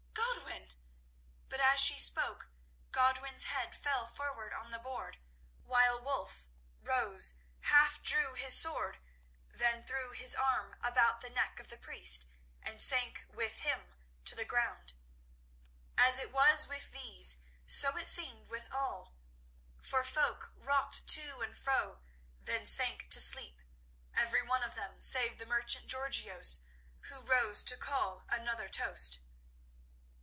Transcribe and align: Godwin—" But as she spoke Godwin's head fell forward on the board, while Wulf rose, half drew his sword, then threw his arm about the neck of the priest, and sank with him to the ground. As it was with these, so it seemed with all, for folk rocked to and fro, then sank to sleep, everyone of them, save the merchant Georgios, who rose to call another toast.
Godwin—" 1.71 1.77
But 1.77 1.77
as 1.77 1.79
she 1.81 1.97
spoke 1.97 2.49
Godwin's 2.91 3.43
head 3.43 3.75
fell 3.75 4.05
forward 4.07 4.53
on 4.53 4.71
the 4.71 4.79
board, 4.79 5.17
while 5.63 6.01
Wulf 6.01 6.47
rose, 6.81 7.35
half 7.61 8.01
drew 8.03 8.33
his 8.33 8.53
sword, 8.57 8.99
then 9.49 9.81
threw 9.83 10.11
his 10.11 10.35
arm 10.35 10.75
about 10.81 11.21
the 11.21 11.29
neck 11.29 11.59
of 11.59 11.67
the 11.69 11.77
priest, 11.77 12.27
and 12.61 12.79
sank 12.81 13.25
with 13.29 13.57
him 13.59 13.95
to 14.25 14.35
the 14.35 14.45
ground. 14.45 14.93
As 15.97 16.19
it 16.19 16.31
was 16.31 16.67
with 16.67 16.91
these, 16.91 17.37
so 17.65 17.95
it 17.97 18.07
seemed 18.07 18.47
with 18.49 18.71
all, 18.73 19.13
for 19.81 20.03
folk 20.03 20.51
rocked 20.57 21.07
to 21.07 21.41
and 21.41 21.57
fro, 21.57 22.01
then 22.41 22.65
sank 22.65 23.09
to 23.11 23.19
sleep, 23.19 23.61
everyone 24.13 24.63
of 24.63 24.75
them, 24.75 24.99
save 25.01 25.37
the 25.37 25.45
merchant 25.45 25.87
Georgios, 25.87 26.59
who 27.01 27.21
rose 27.21 27.63
to 27.63 27.77
call 27.77 28.25
another 28.29 28.67
toast. 28.67 29.19